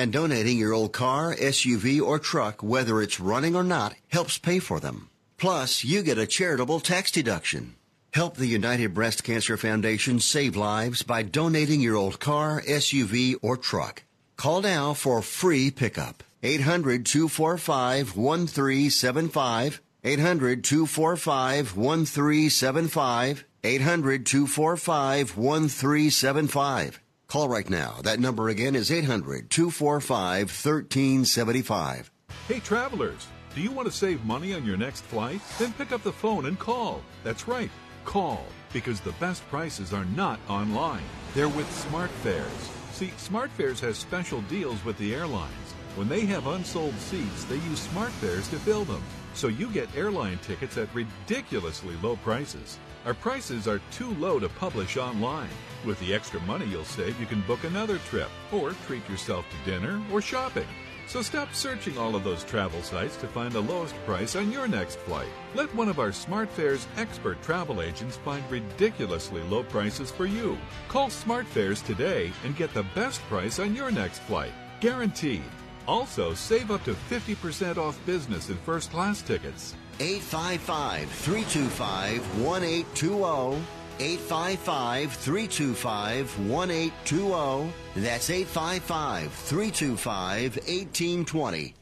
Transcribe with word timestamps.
And 0.00 0.14
donating 0.14 0.56
your 0.56 0.72
old 0.72 0.94
car, 0.94 1.36
SUV, 1.36 2.00
or 2.00 2.18
truck, 2.18 2.62
whether 2.62 3.02
it's 3.02 3.20
running 3.20 3.54
or 3.54 3.62
not, 3.62 3.94
helps 4.08 4.38
pay 4.38 4.58
for 4.58 4.80
them. 4.80 5.10
Plus, 5.36 5.84
you 5.84 6.02
get 6.02 6.16
a 6.16 6.26
charitable 6.26 6.80
tax 6.80 7.10
deduction. 7.10 7.74
Help 8.14 8.38
the 8.38 8.46
United 8.46 8.94
Breast 8.94 9.22
Cancer 9.24 9.58
Foundation 9.58 10.18
save 10.18 10.56
lives 10.56 11.02
by 11.02 11.22
donating 11.22 11.82
your 11.82 11.96
old 11.96 12.18
car, 12.18 12.62
SUV, 12.62 13.34
or 13.42 13.58
truck. 13.58 14.04
Call 14.38 14.62
now 14.62 14.94
for 14.94 15.20
free 15.20 15.70
pickup. 15.70 16.22
800 16.42 17.04
245 17.04 18.16
1375. 18.16 19.82
800 20.02 20.64
245 20.64 21.76
1375. 21.76 23.44
800 23.62 24.24
245 24.24 25.36
1375. 25.36 27.00
Call 27.30 27.48
right 27.48 27.70
now. 27.70 27.94
That 28.02 28.18
number 28.18 28.48
again 28.48 28.74
is 28.74 28.90
800 28.90 29.50
245 29.50 30.48
1375. 30.48 32.10
Hey, 32.48 32.58
travelers, 32.58 33.28
do 33.54 33.60
you 33.60 33.70
want 33.70 33.86
to 33.86 33.96
save 33.96 34.24
money 34.24 34.52
on 34.52 34.64
your 34.64 34.76
next 34.76 35.02
flight? 35.02 35.40
Then 35.56 35.72
pick 35.74 35.92
up 35.92 36.02
the 36.02 36.10
phone 36.10 36.46
and 36.46 36.58
call. 36.58 37.02
That's 37.22 37.46
right, 37.46 37.70
call, 38.04 38.44
because 38.72 38.98
the 38.98 39.12
best 39.20 39.48
prices 39.48 39.92
are 39.92 40.06
not 40.06 40.40
online. 40.48 41.04
They're 41.32 41.48
with 41.48 41.68
SmartFares. 41.88 42.68
See, 42.94 43.12
SmartFares 43.18 43.78
has 43.78 43.96
special 43.96 44.40
deals 44.42 44.84
with 44.84 44.98
the 44.98 45.14
airlines. 45.14 45.74
When 45.94 46.08
they 46.08 46.26
have 46.26 46.48
unsold 46.48 46.94
seats, 46.98 47.44
they 47.44 47.54
use 47.54 47.86
SmartFares 47.86 48.50
to 48.50 48.58
fill 48.58 48.84
them. 48.84 49.04
So 49.34 49.46
you 49.46 49.70
get 49.70 49.94
airline 49.96 50.38
tickets 50.38 50.76
at 50.78 50.92
ridiculously 50.92 51.94
low 52.02 52.16
prices. 52.16 52.80
Our 53.06 53.14
prices 53.14 53.66
are 53.66 53.80
too 53.90 54.10
low 54.16 54.38
to 54.38 54.48
publish 54.48 54.98
online. 54.98 55.48
With 55.86 55.98
the 56.00 56.12
extra 56.12 56.38
money 56.40 56.66
you'll 56.66 56.84
save, 56.84 57.18
you 57.18 57.24
can 57.24 57.40
book 57.42 57.64
another 57.64 57.96
trip 57.98 58.28
or 58.52 58.72
treat 58.86 59.08
yourself 59.08 59.46
to 59.48 59.70
dinner 59.70 60.02
or 60.12 60.20
shopping. 60.20 60.66
So 61.06 61.22
stop 61.22 61.54
searching 61.54 61.96
all 61.96 62.14
of 62.14 62.24
those 62.24 62.44
travel 62.44 62.82
sites 62.82 63.16
to 63.16 63.26
find 63.26 63.52
the 63.52 63.62
lowest 63.62 63.94
price 64.04 64.36
on 64.36 64.52
your 64.52 64.68
next 64.68 64.98
flight. 65.00 65.30
Let 65.54 65.74
one 65.74 65.88
of 65.88 65.98
our 65.98 66.10
SmartFares 66.10 66.86
expert 66.98 67.42
travel 67.42 67.80
agents 67.80 68.18
find 68.18 68.48
ridiculously 68.50 69.42
low 69.44 69.64
prices 69.64 70.10
for 70.10 70.26
you. 70.26 70.58
Call 70.88 71.08
SmartFares 71.08 71.84
today 71.84 72.30
and 72.44 72.54
get 72.54 72.72
the 72.74 72.84
best 72.94 73.20
price 73.22 73.58
on 73.58 73.74
your 73.74 73.90
next 73.90 74.18
flight. 74.20 74.52
Guaranteed. 74.80 75.42
Also, 75.90 76.34
save 76.34 76.70
up 76.70 76.84
to 76.84 76.94
50% 76.94 77.76
off 77.76 77.98
business 78.06 78.48
and 78.48 78.60
first 78.60 78.92
class 78.92 79.22
tickets. 79.22 79.74
855 79.98 81.10
325 81.10 82.38
1820. 82.44 83.56
855 83.98 85.12
325 85.12 86.38
1820. 86.48 87.72
That's 87.96 88.30
855 88.30 89.32
325 89.32 90.56
1820. 90.56 91.74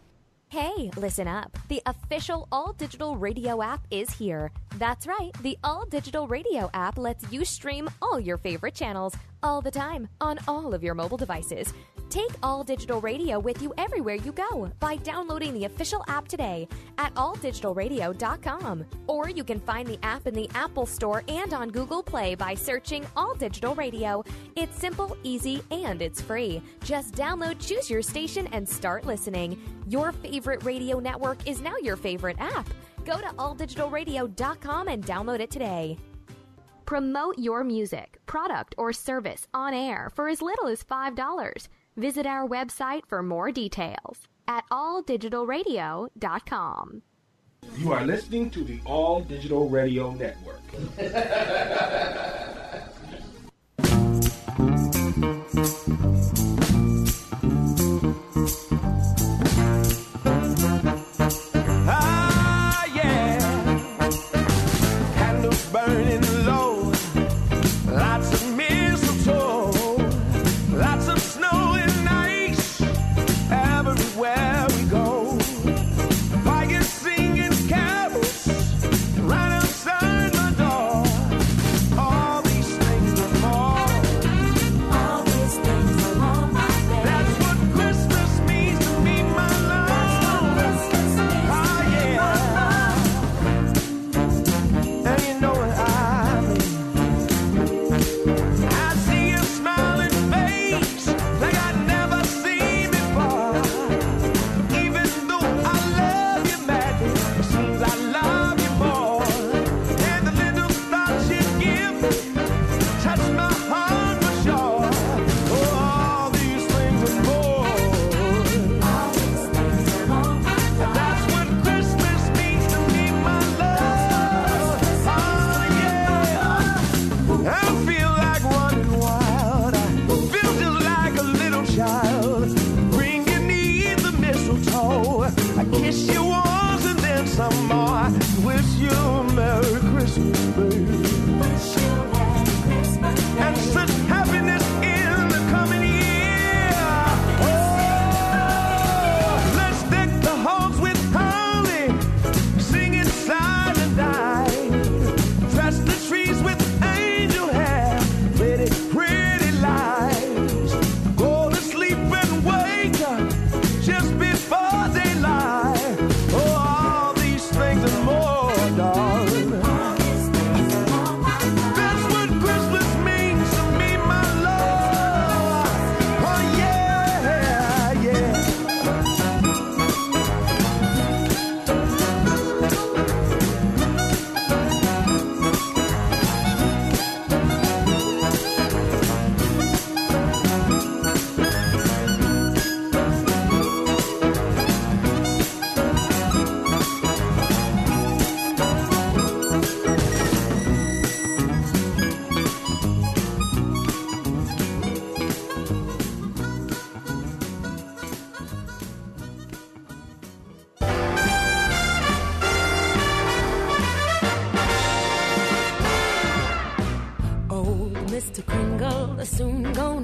Hey, 0.48 0.91
listen 0.97 1.28
up. 1.28 1.59
The 1.69 1.83
official 1.84 2.48
all 2.50 2.72
digital 2.72 3.15
radio 3.19 3.62
app 3.62 3.87
is 3.91 4.09
here. 4.09 4.50
That's 4.78 5.06
right. 5.06 5.33
The 5.43 5.59
all 5.62 5.84
digital 5.84 6.27
radio 6.27 6.71
app 6.72 6.97
lets 6.97 7.31
you 7.31 7.44
stream 7.44 7.91
all 8.00 8.19
your 8.19 8.38
favorite 8.38 8.75
channels 8.75 9.15
all 9.43 9.61
the 9.61 9.71
time 9.71 10.09
on 10.22 10.38
all 10.49 10.72
of 10.72 10.82
your 10.82 10.94
mobile 10.94 11.19
devices. 11.19 11.75
Take 12.10 12.30
All 12.42 12.64
Digital 12.64 13.00
Radio 13.00 13.38
with 13.38 13.60
you 13.60 13.74
everywhere 13.76 14.14
you 14.14 14.32
go 14.32 14.70
by 14.80 14.96
downloading 14.96 15.52
the 15.52 15.66
official 15.66 16.02
app 16.08 16.26
today 16.26 16.66
at 16.96 17.14
alldigitalradio.com. 17.14 18.84
Or 19.06 19.28
you 19.28 19.44
can 19.44 19.60
find 19.60 19.86
the 19.86 19.98
app 20.02 20.26
in 20.26 20.34
the 20.34 20.48
Apple 20.54 20.86
Store 20.86 21.22
and 21.28 21.52
on 21.52 21.69
Google 21.69 22.02
Play 22.02 22.34
by 22.34 22.54
searching 22.54 23.06
All 23.14 23.34
Digital 23.34 23.74
Radio. 23.74 24.24
It's 24.56 24.78
simple, 24.78 25.16
easy, 25.22 25.62
and 25.70 26.00
it's 26.00 26.20
free. 26.20 26.62
Just 26.82 27.14
download, 27.14 27.58
choose 27.60 27.91
your 27.91 28.02
station, 28.02 28.46
and 28.52 28.66
start 28.66 29.04
listening. 29.04 29.60
Your 29.86 30.12
favorite 30.12 30.64
radio 30.64 31.00
network 31.00 31.46
is 31.46 31.60
now 31.60 31.76
your 31.82 31.96
favorite 31.96 32.40
app. 32.40 32.69
Go 33.04 33.20
to 33.20 33.28
alldigitalradio.com 33.28 34.88
and 34.88 35.04
download 35.04 35.40
it 35.40 35.50
today. 35.50 35.98
Promote 36.86 37.38
your 37.38 37.64
music, 37.64 38.19
product, 38.25 38.75
or 38.78 38.94
service 38.94 39.46
on 39.52 39.75
air 39.75 40.10
for 40.14 40.26
as 40.26 40.40
little 40.40 40.69
as 40.69 40.82
$5. 40.82 41.69
Visit 41.98 42.26
our 42.26 42.47
website 42.47 43.03
for 43.09 43.25
more 43.25 43.50
details 43.50 44.28
at 44.47 44.62
alldigitalradio.com. 44.70 47.03
You 47.76 47.92
are 47.92 48.06
listening 48.06 48.50
to 48.50 48.62
the 48.62 48.78
All 48.84 49.20
Digital 49.20 49.69
Radio 49.69 50.12
Network. 50.12 50.62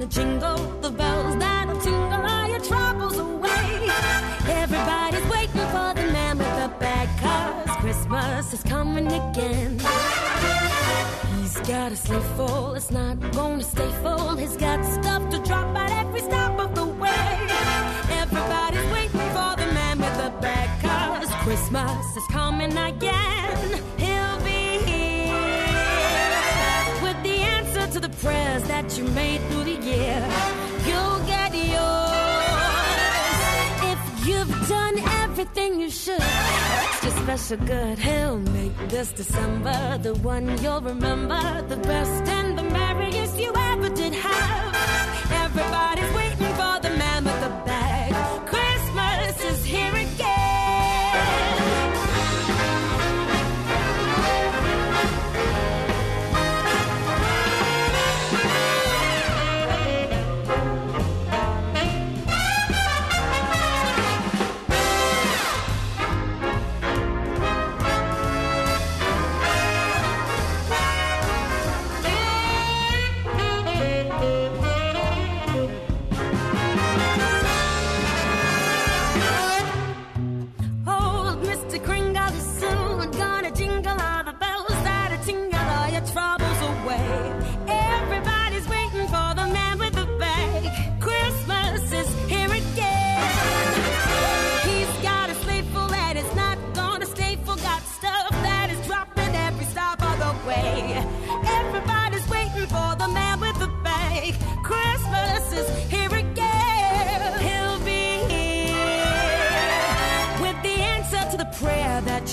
gonna 0.05 0.11
jingle 0.11 0.81
the 0.81 0.91
bells 0.91 1.37
that'll 1.39 1.81
tingle 1.81 2.13
all 2.13 2.49
your 2.49 2.61
troubles 2.61 3.19
away. 3.19 3.89
Everybody's 4.49 5.27
waiting 5.31 5.67
for 5.73 5.95
the 5.95 6.09
man 6.13 6.39
with 6.39 6.57
the 6.57 6.69
Christmas 7.81 8.53
is 8.53 8.63
coming 8.63 9.07
again. 9.07 9.79
He's 11.37 11.57
got 11.69 11.93
a 11.93 11.97
sleigh 11.97 12.21
full, 12.37 12.75
it's 12.75 12.91
not 12.91 13.19
gonna 13.33 13.63
stay 13.63 13.91
full. 14.03 14.37
He's 14.37 14.57
got 14.57 14.85
stuff 14.85 15.31
to 15.31 15.39
drop 15.39 15.77
at 15.77 15.91
every 16.05 16.21
stop 16.21 16.59
of 16.59 16.75
the 16.75 16.87
way. 16.87 17.49
Everybody's 18.23 18.93
waiting 18.93 19.29
for 19.37 19.53
the 19.61 19.69
man 19.73 19.99
with 19.99 20.17
the 20.17 20.31
Christmas 21.45 22.17
is 22.17 22.27
coming 22.31 22.77
again. 22.77 23.24
Prayers 28.25 28.63
that 28.73 28.87
you 28.97 29.05
made 29.23 29.41
through 29.49 29.65
the 29.65 29.79
year. 29.93 30.21
You'll 30.89 31.21
get 31.35 31.51
yours 31.77 32.15
if 33.93 34.01
you've 34.27 34.55
done 34.69 34.97
everything 35.23 35.71
you 35.79 35.91
should. 35.91 36.27
Extra 36.87 37.11
special 37.23 37.59
good. 37.67 37.99
He'll 37.99 38.39
make 38.39 38.77
this 38.89 39.13
December 39.13 39.99
the 40.07 40.15
one 40.33 40.47
you'll 40.63 40.81
remember, 40.81 41.43
the 41.69 41.77
best 41.77 42.25
and 42.39 42.59
the 42.59 42.67
merriest 42.81 43.39
you 43.39 43.53
ever 43.73 43.91
did 43.91 44.15
have. 44.15 44.75
Everybody's 45.45 46.13
waiting 46.19 46.53
for 46.61 46.75
the 46.87 46.93
man 47.03 47.25
with 47.25 47.41
the 47.45 47.53
bag. 47.67 47.94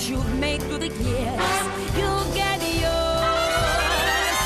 You've 0.08 0.38
made 0.38 0.60
through 0.62 0.78
the 0.78 0.88
years. 0.88 1.62
You'll 1.98 2.28
get 2.34 2.58
yours 2.84 4.38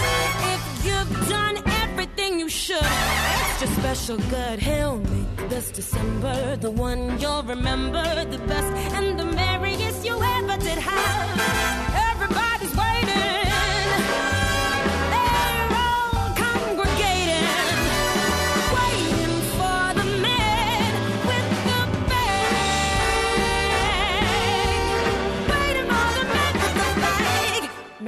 if 0.53 0.63
you've 0.87 1.29
done 1.29 1.57
everything 1.83 2.39
you 2.39 2.49
should. 2.49 2.83
Extra 2.83 3.69
special 3.69 4.19
good. 4.31 4.59
He'll 4.59 4.99
make 4.99 5.49
this 5.51 5.71
December 5.71 6.57
the 6.57 6.71
one 6.71 7.19
you'll 7.19 7.43
remember 7.43 8.25
the 8.25 8.39
best 8.39 8.73
and 8.97 9.19
the 9.19 9.25
merriest 9.25 10.05
you 10.05 10.21
ever 10.23 10.57
did 10.59 10.79
have. 10.79 12.06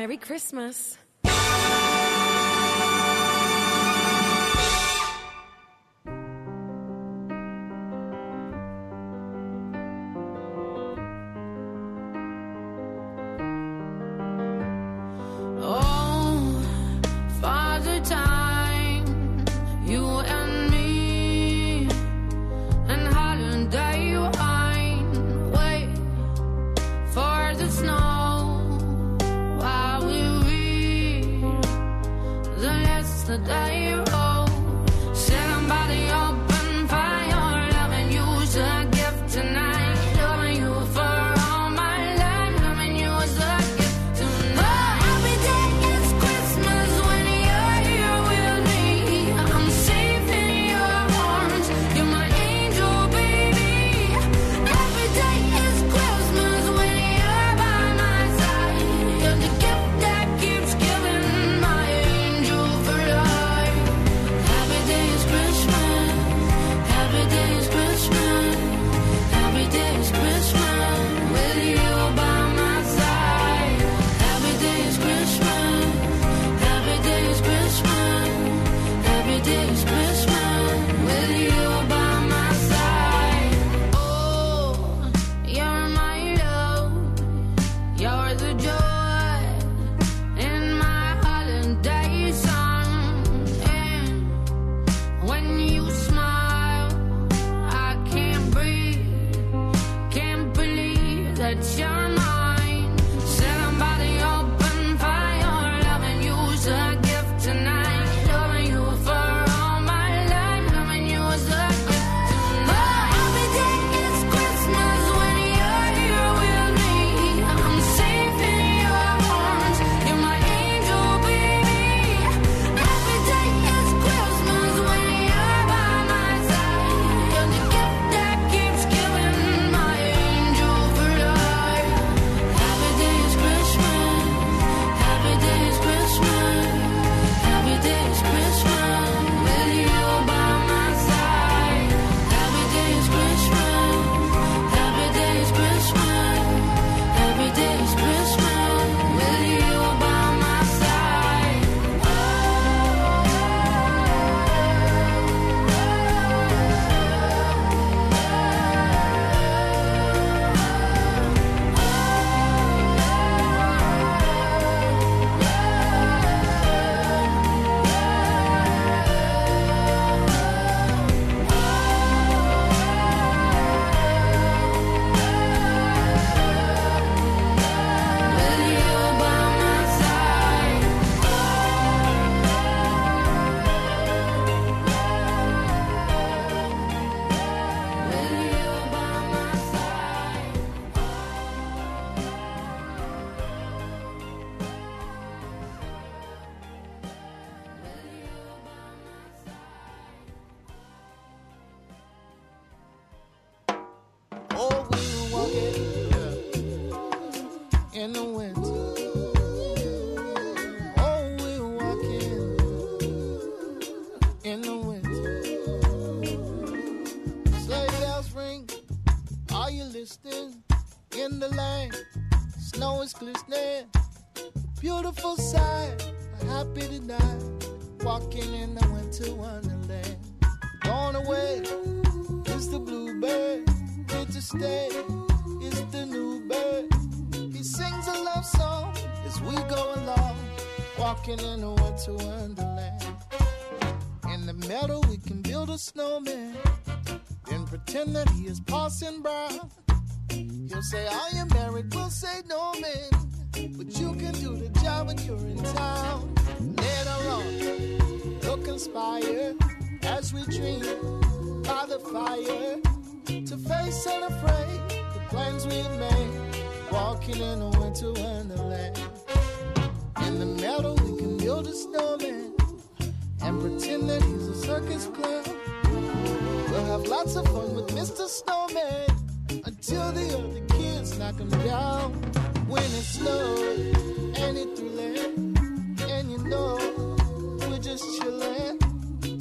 Merry 0.08 0.16
Christmas. 0.16 0.96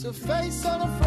To 0.08 0.14
face 0.14 0.66
unafraid 0.66 0.98
plans 0.98 1.07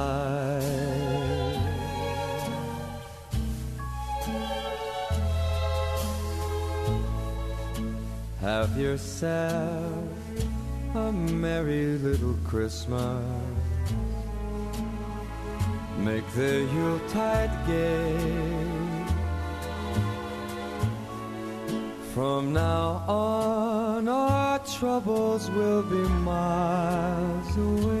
Yourself 8.91 10.03
a 10.95 11.11
merry 11.13 11.97
little 11.99 12.37
Christmas. 12.45 13.23
Make 15.97 16.27
the 16.33 16.67
Yuletide 16.73 17.55
gay. 17.67 18.17
From 22.13 22.51
now 22.51 23.05
on, 23.07 24.09
our 24.09 24.59
troubles 24.59 25.49
will 25.51 25.83
be 25.83 26.03
miles 26.25 27.57
away. 27.57 28.00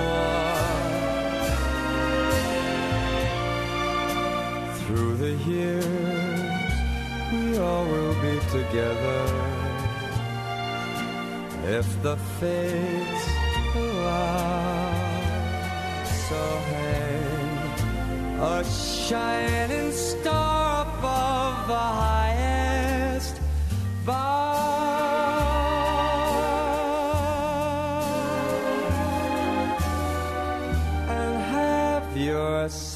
More. 0.00 0.76
Through 4.80 5.16
the 5.16 5.34
years, 5.50 6.72
we 7.32 7.58
all 7.58 7.84
will 7.84 8.16
be 8.22 8.36
together 8.58 9.22
if 11.78 11.86
the 12.02 12.16
fates 12.38 13.26
allow. 13.74 15.06
So 16.28 16.42
hang 16.72 17.36
a 18.40 18.64
shining 18.64 19.92
star 19.92 20.86
above 20.86 21.68
the 21.68 21.86
highest 22.04 23.40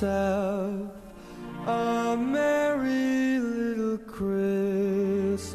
a 0.02 0.88
merry 2.18 3.38
little 3.38 3.98
Christmas 3.98 5.54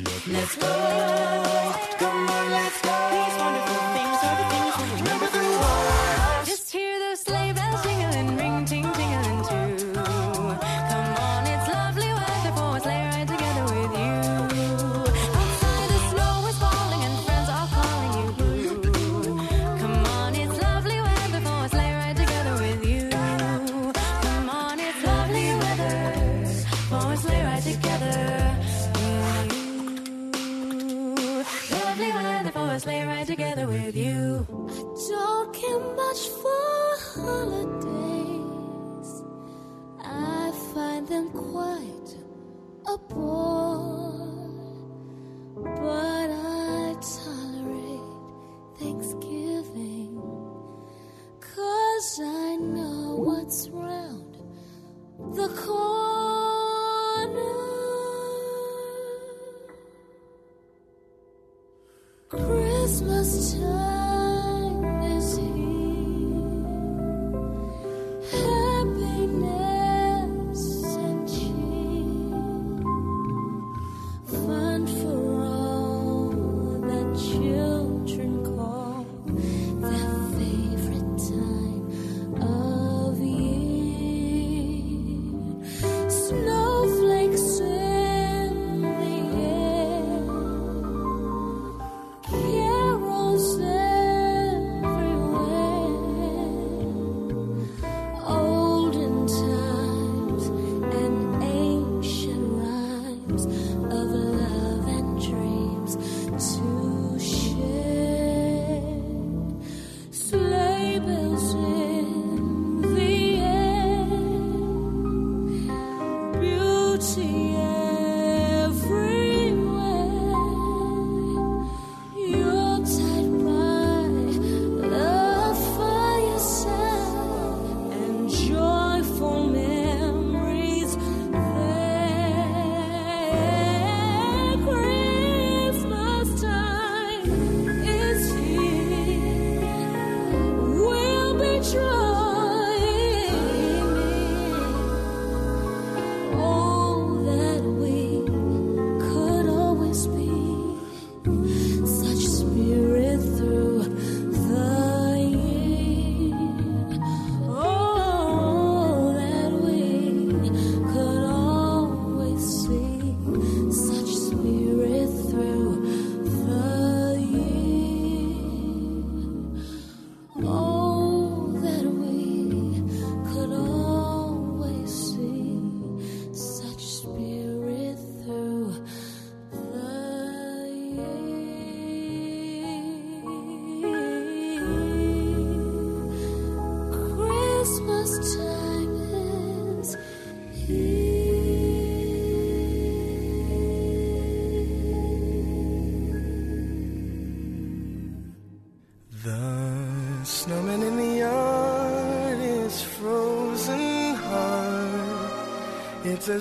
Let's 0.00 0.56
go. 0.56 1.51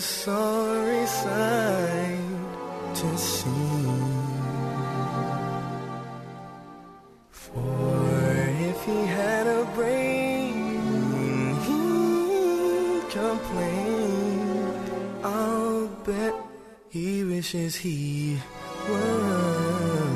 sorry 0.01 1.05
sight 1.05 2.17
to 2.95 3.17
see. 3.17 3.85
For 7.29 8.47
if 8.69 8.83
he 8.83 9.05
had 9.05 9.45
a 9.45 9.63
brain, 9.75 11.55
he 11.67 13.01
complained. 13.11 14.91
I'll 15.23 15.87
bet 16.05 16.33
he 16.89 17.23
wishes 17.23 17.75
he 17.75 18.39
were. 18.89 20.10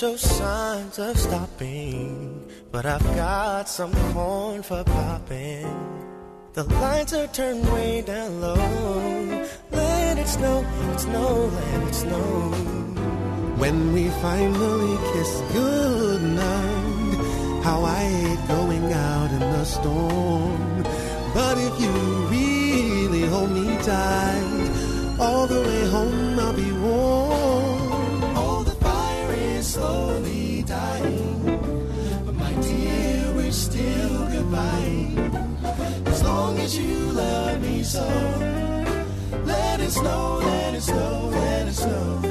show 0.00 0.16
signs 0.16 0.98
of 0.98 1.14
stopping, 1.14 2.50
but 2.72 2.86
I've 2.86 3.04
got 3.16 3.68
some 3.68 3.92
corn 4.14 4.62
for 4.62 4.82
popping. 4.82 5.68
The 6.54 6.64
lights 6.64 7.12
are 7.12 7.26
turned 7.26 7.70
way 7.70 8.00
down 8.00 8.40
low. 8.40 8.54
Let 9.70 10.16
it 10.16 10.26
snow, 10.26 10.64
it 10.92 11.00
snow, 11.00 11.52
let 11.52 11.88
it 11.88 11.92
snow. 11.92 12.50
When 13.58 13.92
we 13.92 14.08
finally 14.24 14.96
kiss 15.12 15.42
goodnight, 15.52 17.18
how 17.62 17.84
I 17.84 18.02
hate 18.22 18.48
going 18.48 18.90
out 18.94 19.30
in 19.32 19.40
the 19.40 19.64
storm. 19.66 20.82
But 21.34 21.58
if 21.58 21.78
you 21.78 21.92
really 22.38 23.26
hold 23.28 23.50
me 23.50 23.66
tight, 23.82 24.70
all 25.20 25.46
the 25.46 25.60
way 25.60 25.86
home 25.90 26.38
I'll 26.38 26.54
be 26.54 26.69
that 36.70 36.80
you 36.82 37.12
love 37.12 37.60
me 37.62 37.82
so. 37.82 38.06
Let 39.44 39.80
it 39.80 39.90
snow, 39.90 40.40
let 40.42 40.74
it 40.74 40.80
snow, 40.82 41.30
let 41.32 41.68
it 41.68 41.74
snow. 41.74 42.29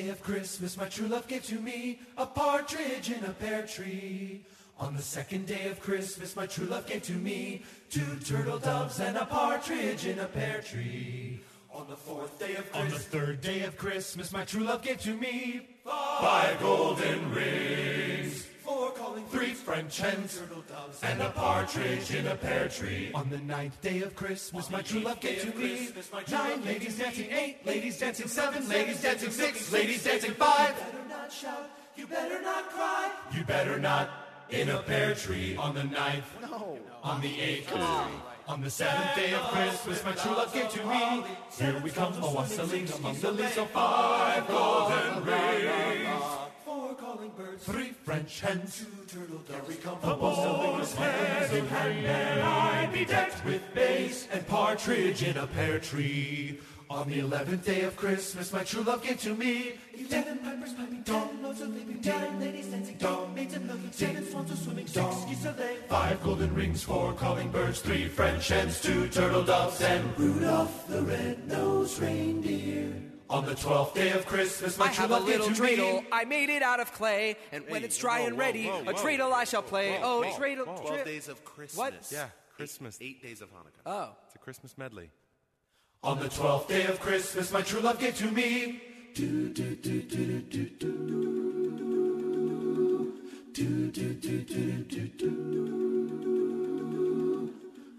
Day 0.00 0.10
of 0.10 0.22
Christmas, 0.22 0.76
my 0.76 0.86
true 0.86 1.08
love 1.08 1.26
gave 1.26 1.44
to 1.44 1.56
me 1.56 1.98
a 2.16 2.24
partridge 2.24 3.10
in 3.10 3.24
a 3.24 3.30
pear 3.30 3.62
tree. 3.66 4.42
On 4.78 4.94
the 4.94 5.02
second 5.02 5.46
day 5.46 5.68
of 5.68 5.80
Christmas, 5.80 6.36
my 6.36 6.46
true 6.46 6.66
love 6.66 6.86
gave 6.86 7.02
to 7.02 7.12
me 7.14 7.62
two 7.90 8.16
turtle 8.24 8.58
doves 8.58 9.00
and 9.00 9.16
a 9.16 9.24
partridge 9.24 10.06
in 10.06 10.20
a 10.20 10.26
pear 10.26 10.60
tree. 10.60 11.40
On 11.74 11.84
the 11.88 11.96
fourth 11.96 12.38
day 12.38 12.54
of 12.54 12.70
Christmas, 12.70 12.82
on 12.84 12.90
the 12.90 12.98
third 12.98 13.40
day 13.40 13.62
of 13.62 13.76
Christmas, 13.76 14.30
my 14.30 14.44
true 14.44 14.62
love 14.62 14.82
gave 14.82 15.00
to 15.00 15.14
me 15.14 15.66
five 15.84 16.60
golden 16.60 17.34
rings. 17.34 18.44
Four 18.64 18.92
calling 18.92 19.24
French 19.78 19.98
hens, 20.00 20.42
and 21.04 21.22
a 21.22 21.30
partridge 21.30 22.12
in 22.12 22.26
a 22.26 22.34
pear 22.34 22.68
tree. 22.68 23.12
On 23.14 23.30
the 23.30 23.38
ninth 23.38 23.80
day 23.80 24.02
of 24.02 24.12
Christmas, 24.16 24.68
my 24.70 24.82
true 24.82 24.98
love 24.98 25.20
gave 25.20 25.40
to 25.42 25.56
me 25.56 25.90
nine 26.32 26.64
ladies 26.64 26.98
dancing, 26.98 27.30
eight 27.30 27.64
ladies 27.64 27.96
dancing, 27.96 28.26
seven 28.26 28.68
ladies 28.68 29.00
dancing, 29.00 29.30
six 29.30 29.72
ladies 29.72 30.02
dancing, 30.02 30.32
five. 30.32 30.74
You 30.74 30.84
better 30.90 31.08
not 31.08 31.32
shout, 31.32 31.70
you 31.94 32.06
better 32.08 32.42
not 32.42 32.68
cry, 32.70 33.12
you 33.32 33.44
better 33.44 33.78
not 33.78 34.10
in 34.50 34.68
a 34.70 34.78
pear 34.82 35.14
tree. 35.14 35.54
On 35.56 35.72
the 35.76 35.84
ninth, 35.84 36.26
no. 36.42 36.76
On 37.04 37.20
the 37.20 37.40
eighth, 37.40 37.72
on 38.48 38.60
the 38.60 38.70
seventh 38.70 39.14
day 39.14 39.32
of 39.32 39.42
Christmas, 39.42 40.04
my 40.04 40.10
true 40.10 40.32
love 40.32 40.52
gave 40.52 40.70
to 40.70 40.84
me. 40.86 41.22
Here 41.56 41.80
we 41.84 41.90
come, 41.90 42.20
a 42.20 42.34
wassailing 42.34 42.90
among 42.98 43.20
the 43.20 43.30
leaves 43.30 43.56
of 43.56 43.70
five 43.70 44.48
golden 44.48 45.24
rings. 45.24 46.47
Calling 47.18 47.32
birds, 47.36 47.64
three 47.64 47.90
French 48.04 48.40
hens, 48.40 48.86
two 49.08 49.18
turtle 49.18 49.38
doves. 49.38 49.66
We 49.66 49.74
come, 49.74 49.98
a 50.04 50.14
wassailing 50.14 50.86
hand 50.94 51.52
in 51.52 51.66
hand, 51.66 52.06
and 52.06 52.42
I 52.42 52.86
be 52.92 53.04
decked 53.04 53.44
with 53.44 53.60
bass 53.74 54.28
and 54.30 54.46
partridge 54.46 55.24
in 55.24 55.36
a 55.36 55.48
pear 55.48 55.80
tree. 55.80 56.60
On 56.88 57.08
the 57.08 57.18
eleventh 57.18 57.66
day 57.66 57.80
of 57.80 57.96
Christmas, 57.96 58.52
my 58.52 58.62
true 58.62 58.82
love 58.82 59.02
gave 59.02 59.20
to 59.22 59.34
me. 59.34 59.72
Ten 60.08 60.38
pipers 60.38 60.74
piping, 60.74 61.02
ten 61.02 61.42
notes 61.42 61.60
of 61.60 61.74
leaping, 61.74 62.00
ten 62.00 62.38
ladies 62.38 62.68
dancing, 62.68 62.96
ten 62.98 63.34
maids 63.34 63.54
and 63.54 63.66
milking, 63.66 63.90
ten 63.90 64.24
swans 64.24 64.52
a 64.52 64.56
swimming, 64.56 64.86
six 64.86 65.24
geese 65.24 65.44
a 65.44 65.56
laying, 65.58 65.78
five 65.88 66.22
golden 66.22 66.54
rings, 66.54 66.84
four 66.84 67.14
calling 67.14 67.50
birds, 67.50 67.80
three 67.80 68.06
French 68.06 68.46
hens, 68.46 68.80
two 68.80 69.08
turtle 69.08 69.42
doves, 69.42 69.80
and 69.80 70.16
Rudolph 70.16 70.86
the 70.86 71.02
red-nosed 71.02 72.00
reindeer. 72.00 73.07
On 73.30 73.44
the 73.44 73.54
twelfth 73.54 73.94
day 73.94 74.10
of 74.12 74.24
Christmas, 74.24 74.78
my 74.78 74.86
I 74.86 74.88
true 74.88 75.02
have 75.02 75.10
a 75.10 75.14
love 75.14 75.26
gave 75.26 75.40
little 75.40 75.54
to 75.54 75.62
dreidel. 75.62 76.02
me. 76.02 76.08
I 76.10 76.24
made 76.24 76.48
it 76.48 76.62
out 76.62 76.80
of 76.80 76.92
clay, 76.92 77.36
and 77.52 77.62
when 77.68 77.84
it's 77.84 77.98
dry 77.98 78.20
whoa, 78.20 78.28
and 78.28 78.38
ready, 78.38 78.66
whoa, 78.66 78.80
a 78.86 78.94
dreidel 78.94 79.32
I 79.32 79.44
shall 79.44 79.62
play. 79.62 79.98
Whoa, 79.98 80.00
oh, 80.02 80.22
whoa, 80.22 80.38
dreidel. 80.38 80.66
whoa. 80.66 80.86
12 80.86 81.04
days 81.04 81.28
of 81.28 81.44
Christmas. 81.44 81.76
What? 81.76 81.94
Yeah, 82.10 82.28
Christmas. 82.56 82.96
Eight, 83.02 83.22
days 83.22 83.42
of 83.42 83.50
Hanukkah. 83.50 83.82
Oh. 83.84 84.16
It's 84.26 84.34
a 84.34 84.38
Christmas 84.38 84.78
medley. 84.78 85.10
On 86.02 86.18
the 86.20 86.28
twelfth 86.28 86.68
day 86.68 86.86
of 86.86 87.00
Christmas, 87.00 87.52
my 87.52 87.60
true 87.60 87.80
love 87.80 87.98
gave 87.98 88.16
to 88.16 88.30
me. 88.30 88.80
Do, 89.14 89.48
do, 89.50 89.74
do, 89.74 90.00
do, 90.02 90.40
do, 90.40 90.40
do, 90.40 90.64
do. 90.78 90.94
Do, 93.52 93.90
do, 93.90 94.14
do, 94.14 94.40
do, 94.40 94.84
do, 94.84 95.06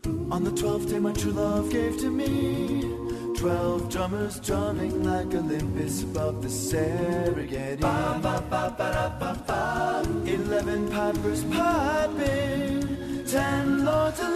do. 0.02 0.28
On 0.32 0.44
the 0.44 0.52
twelfth 0.52 0.90
day, 0.90 1.00
my 1.00 1.12
true 1.14 1.34
love 1.34 1.70
gave 1.70 1.98
to 2.00 2.10
me 2.10 3.09
twelve 3.40 3.90
drummers 3.90 4.38
drumming 4.42 5.02
like 5.02 5.34
Olympus 5.34 6.04
above 6.04 6.42
the 6.42 6.50
Serengeti. 6.50 7.80
Ba, 7.80 8.20
ba, 8.22 8.44
ba, 8.50 8.76
ba, 8.78 8.92
da, 8.92 9.10
ba, 9.18 9.32
ba. 9.48 10.04
Eleven 10.26 10.92
pipers 10.92 11.46
piping, 11.46 13.24
ten 13.26 13.86
lords 13.86 14.20
a 14.20 14.28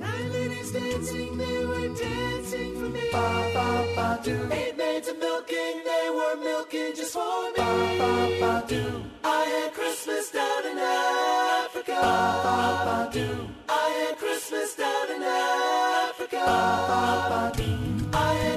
Nine 0.00 0.32
ladies 0.32 0.72
dancing, 0.72 1.38
they 1.38 1.64
were 1.64 1.88
dancing 1.94 2.74
for 2.80 2.88
me. 2.88 3.08
Ba, 3.12 3.50
ba, 3.54 3.66
ba, 3.94 4.20
do. 4.24 4.48
Eight 4.50 4.76
maids 4.76 5.06
a 5.06 5.14
milking, 5.14 5.76
they 5.84 6.10
were 6.10 6.36
milking 6.42 6.96
just 6.96 7.12
for 7.12 7.44
me. 7.52 7.62
Ba, 7.62 7.70
ba, 8.00 8.10
ba, 8.40 8.64
do. 8.66 9.04
I 9.22 9.44
had 9.54 9.72
Christmas 9.72 10.30
down 10.32 10.66
in 10.66 10.78
Africa. 10.78 11.94
Ba, 11.94 12.40
ba, 12.42 12.58
ba, 12.86 13.10
do. 13.12 13.46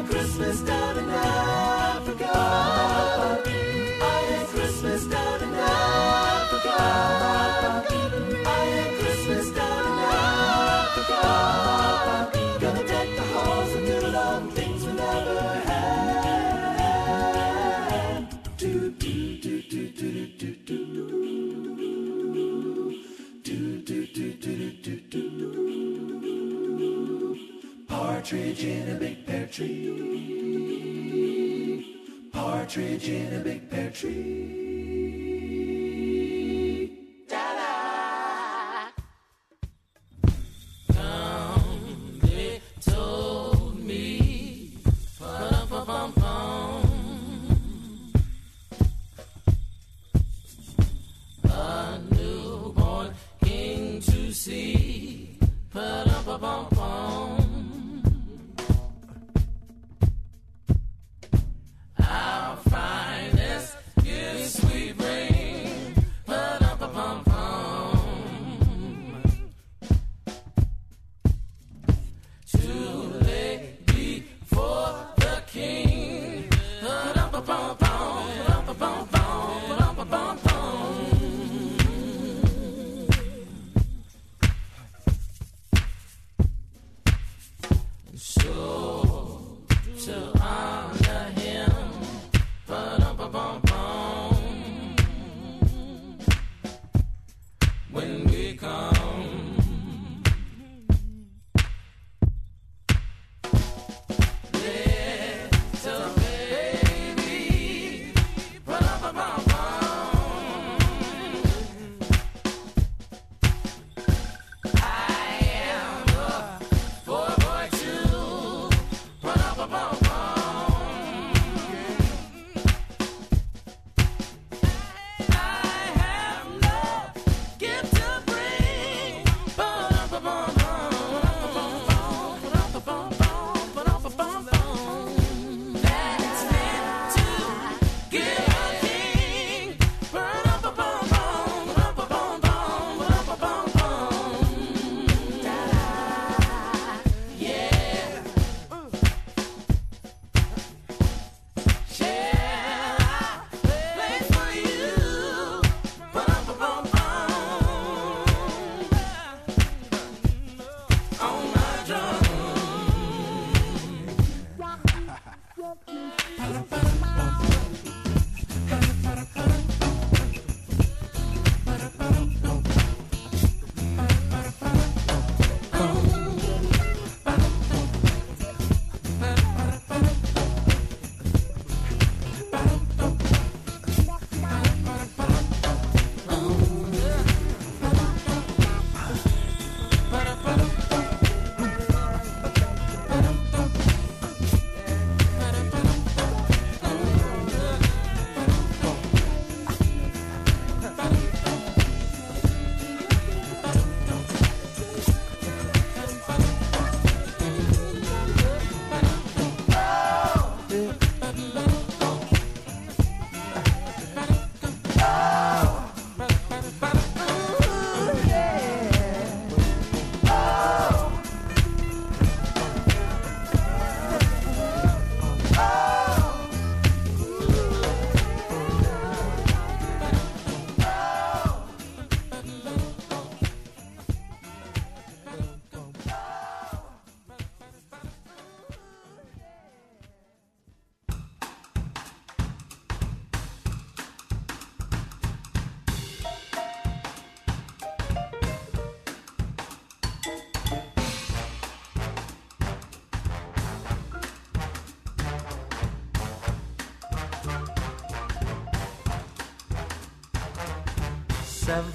Christmas 0.08 0.62
down 0.62 0.99
Partridge 28.60 28.78
in 28.78 28.92
a 28.94 29.00
big 29.00 29.26
pear 29.26 29.48
tree. 29.48 29.88
Partridge 32.34 33.08
in 33.08 33.34
a 33.34 33.40
big 33.40 33.70
pear 33.70 33.90
tree. 33.90 34.59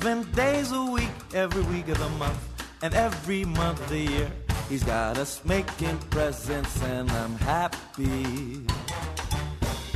Seven 0.04 0.30
days 0.32 0.70
a 0.70 0.84
week, 0.84 1.16
every 1.32 1.62
week 1.72 1.88
of 1.88 1.96
the 1.96 2.10
month, 2.18 2.38
and 2.82 2.92
every 2.92 3.42
month 3.42 3.80
of 3.80 3.88
the 3.88 4.00
year. 4.00 4.30
He's 4.68 4.84
got 4.84 5.16
us 5.16 5.42
making 5.46 5.96
presents, 6.10 6.82
and 6.82 7.10
I'm 7.10 7.36
happy. 7.36 8.66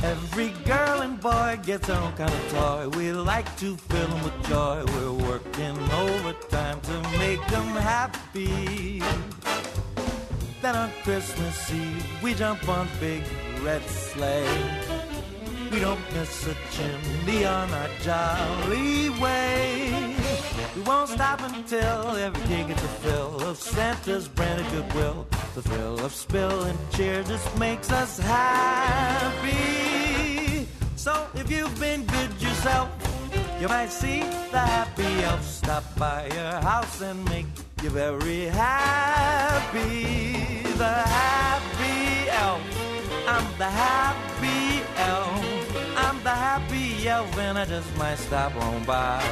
Every 0.01 0.49
girl 0.65 1.01
and 1.01 1.21
boy 1.21 1.59
gets 1.63 1.85
their 1.85 1.97
own 1.97 2.13
kind 2.13 2.33
of 2.33 2.49
toy. 2.49 2.89
We 2.97 3.11
like 3.11 3.55
to 3.57 3.77
fill 3.77 4.07
them 4.07 4.23
with 4.23 4.47
joy. 4.49 4.83
We're 4.95 5.29
working 5.29 5.77
overtime 5.91 6.81
to 6.81 6.95
make 7.19 7.45
them 7.49 7.67
happy. 7.77 9.03
Then 10.63 10.75
on 10.75 10.89
Christmas 11.03 11.71
Eve, 11.71 12.23
we 12.23 12.33
jump 12.33 12.67
on 12.67 12.87
big 12.99 13.21
red 13.61 13.83
sleigh. 13.83 14.88
We 15.71 15.79
don't 15.79 16.01
miss 16.13 16.47
a 16.47 16.55
chimney 16.71 17.45
on 17.45 17.69
our 17.71 17.89
jolly 18.01 19.09
way. 19.21 20.15
We 20.75 20.81
won't 20.81 21.09
stop 21.09 21.41
until 21.41 22.15
every 22.17 22.41
kid 22.47 22.69
gets 22.69 22.83
a 22.83 22.87
fill 22.87 23.39
of 23.47 23.55
Santa's 23.57 24.27
brand 24.27 24.61
of 24.61 24.71
goodwill. 24.71 25.27
The 25.53 25.61
thrill 25.61 25.99
of 26.03 26.11
spill 26.11 26.63
and 26.63 26.77
cheer 26.91 27.21
just 27.21 27.55
makes 27.59 27.91
us 27.91 28.17
happy. 28.17 29.59
So 30.95 31.27
if 31.35 31.51
you've 31.51 31.79
been 31.79 32.03
good 32.05 32.31
yourself, 32.41 32.89
you 33.61 33.67
might 33.67 33.91
see 33.91 34.21
the 34.51 34.59
happy 34.59 35.23
elf 35.23 35.43
stop 35.45 35.83
by 35.97 36.29
your 36.33 36.61
house 36.61 37.01
and 37.01 37.23
make 37.25 37.45
you 37.83 37.91
very 37.91 38.45
happy. 38.45 39.83
The 40.77 41.03
happy 41.19 42.29
elf. 42.29 42.61
I'm 43.27 43.45
the 43.59 43.69
happy 43.69 44.83
elf. 44.97 45.48
I'm 46.19 46.25
the 46.25 46.31
happy 46.31 47.07
elf, 47.07 47.37
and 47.37 47.57
I 47.57 47.63
just 47.63 47.97
might 47.97 48.17
stop 48.17 48.53
on 48.57 48.83
by. 48.83 49.23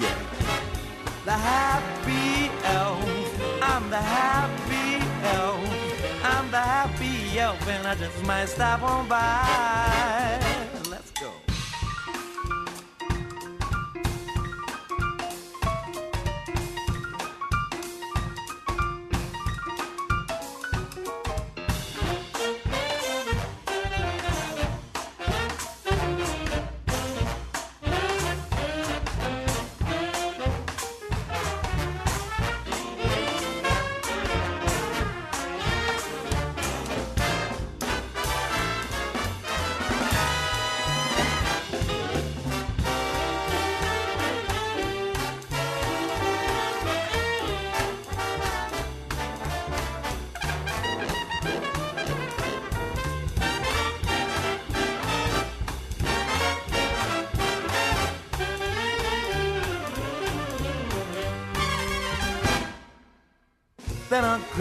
Yeah. 0.00 0.18
The 1.24 1.30
happy 1.30 2.50
elf. 2.64 3.62
I'm 3.62 3.88
the 3.88 3.98
happy 3.98 4.96
elf. 5.22 6.24
I'm 6.24 6.50
the 6.50 6.58
happy 6.58 7.38
elf, 7.38 7.68
and 7.68 7.86
I 7.86 7.94
just 7.94 8.20
might 8.24 8.46
stop 8.46 8.82
on 8.82 9.06
by. 9.06 10.41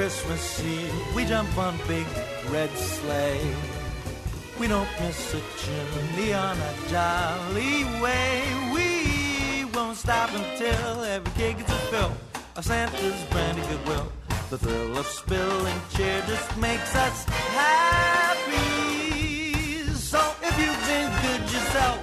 Christmas 0.01 0.65
Eve, 0.65 1.15
we 1.15 1.25
jump 1.25 1.55
on 1.59 1.77
big 1.87 2.07
red 2.49 2.71
sleigh. 2.71 3.53
We 4.59 4.67
don't 4.67 4.89
miss 4.99 5.35
a 5.35 5.41
chimney 5.59 6.33
on 6.33 6.57
a 6.57 6.73
jolly 6.89 7.83
way. 8.01 8.41
We 8.73 9.65
won't 9.65 9.95
stop 9.95 10.33
until 10.33 11.03
every 11.03 11.31
kid 11.33 11.57
gets 11.59 11.71
a 11.71 11.75
fill 11.91 12.17
of 12.55 12.65
Santa's 12.65 13.23
brandy 13.29 13.61
goodwill. 13.67 14.11
The 14.49 14.57
thrill 14.57 14.97
of 14.97 15.05
spilling 15.05 15.81
cheer 15.91 16.23
just 16.25 16.57
makes 16.57 16.95
us 16.95 17.23
happy. 17.53 18.73
So 19.93 20.19
if 20.41 20.57
you've 20.57 20.83
been 20.87 21.11
good 21.21 21.41
yourself, 21.41 21.99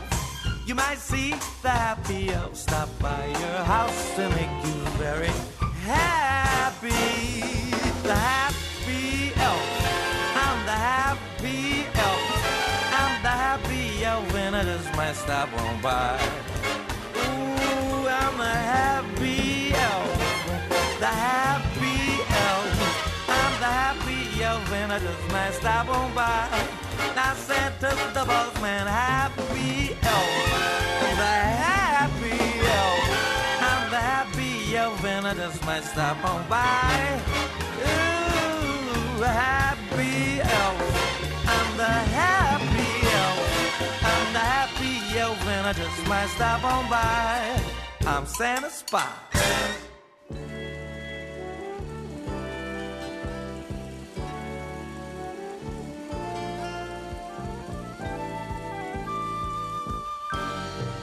you 0.68 0.76
might 0.76 0.99
see 0.99 1.34
the 1.62 1.70
happy 1.70 2.30
elf 2.30 2.55
stop 2.55 2.88
by 3.01 3.26
your 3.26 3.64
house 3.64 4.14
to 4.14 4.28
make 4.38 4.64
you 4.64 4.82
very 5.03 5.32
happy. 5.82 7.18
The 8.09 8.15
happy 8.15 9.35
elf. 9.37 9.69
I'm 10.35 10.65
the 10.65 10.73
happy 10.73 11.85
elf. 11.93 12.25
I'm 13.01 13.23
the 13.23 13.29
happy 13.29 14.03
elf, 14.03 14.35
and 14.35 14.57
I 14.57 14.65
just 14.65 14.97
might 14.97 15.13
stop 15.13 15.53
on 15.53 15.83
by. 15.83 16.19
Ooh, 17.19 18.09
I'm 18.09 18.41
a 18.41 18.55
happy 18.75 19.75
elf. 19.75 20.99
The 20.99 21.13
happy 21.29 22.01
elf. 22.49 23.29
I'm 23.29 23.55
the 23.61 23.73
happy 23.83 24.43
elf, 24.43 24.73
and 24.73 24.91
I 24.91 24.99
just 25.01 25.25
might 25.31 25.53
stop 25.53 25.89
on 25.91 26.15
by. 26.15 26.49
Now 27.15 27.35
Santa's 27.35 28.01
the 28.15 28.25
boss 28.25 28.55
man, 28.63 28.87
happy 28.87 29.93
elf. 30.03 30.33
The 31.21 31.35
happy 31.61 32.41
elf. 32.81 33.05
I'm 33.61 33.91
the 33.91 34.01
happy 34.01 34.77
elf, 34.77 35.05
and 35.05 35.27
I 35.27 35.35
just 35.35 35.63
might 35.67 35.85
stop 35.85 36.25
on 36.25 36.49
by. 36.49 37.38
I 45.69 45.73
just 45.75 46.09
might 46.09 46.27
stop 46.29 46.64
on 46.64 46.89
by. 46.89 47.61
I'm 48.07 48.25
Santa 48.25 48.71
Spot. 48.71 49.07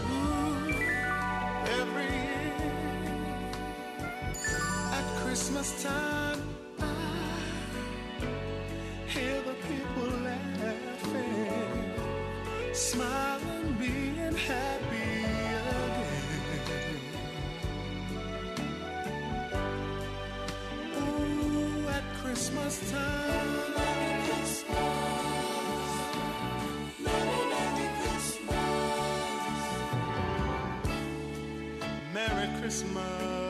Mm. 0.09 0.71
At 4.97 5.05
Christmas 5.21 5.83
time, 5.83 6.41
I 6.79 6.83
hear 9.05 9.41
the 9.43 9.53
people 9.69 10.09
laughing, 10.25 11.53
smiling, 12.73 13.34
Christmas 22.35 22.91
time. 22.91 23.73
Merry, 26.99 27.39
Merry 27.49 27.87
Christmas. 28.01 28.59
Merry 32.13 32.49
Christmas 32.59 33.44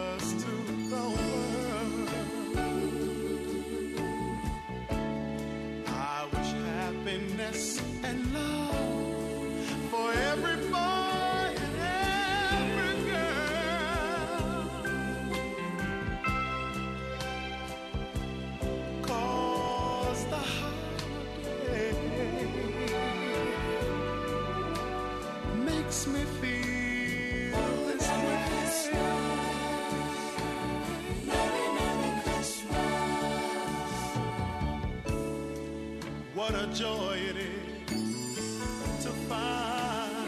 joy 36.76 37.16
it 37.16 37.38
is 37.38 37.86
to 39.02 39.10
find 39.30 40.28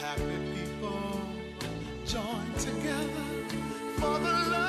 happy 0.00 0.38
people 0.54 1.20
join 2.06 2.50
together 2.58 3.26
for 3.98 4.18
the 4.18 4.32
love 4.50 4.67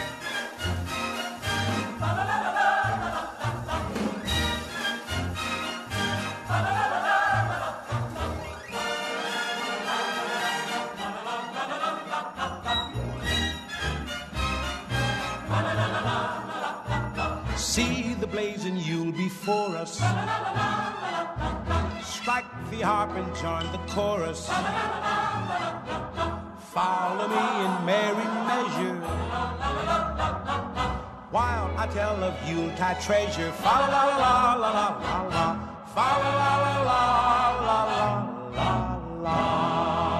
Before 19.41 19.75
us. 19.75 19.95
Strike 22.05 22.45
the 22.69 22.81
harp 22.81 23.09
and 23.17 23.35
join 23.37 23.65
the 23.71 23.79
chorus. 23.91 24.47
Follow 26.69 27.27
me 27.27 27.45
in 27.65 27.73
merry 27.83 28.27
measure. 28.49 28.99
While 31.31 31.73
I 31.75 31.87
tell 31.87 32.23
of 32.23 32.35
Yuletide 32.47 33.01
treasure. 33.01 33.51
La 33.63 33.79
la 33.79 33.87
la 33.87 34.17
la 34.23 34.53
la 34.53 34.69
la 34.69 35.21
la. 35.35 35.47
La 35.95 36.09
la 36.17 36.31
la 36.41 36.51
la 36.51 36.85
la 36.89 37.41
la 37.67 37.79
la 37.93 38.69
la. 39.23 40.10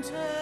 mountain. 0.00 0.39